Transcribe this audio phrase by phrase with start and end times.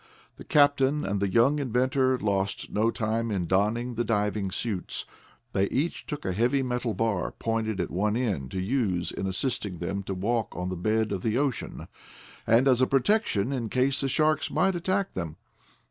[0.37, 5.05] The captain and the young inventor lost no time in donning the diving suits.
[5.53, 9.77] They each took a heavy metal bar, pointed at one end, to use in assisting
[9.77, 11.87] them to walk on the bed of the ocean,
[12.47, 15.35] and as a protection in case the sharks might attack them.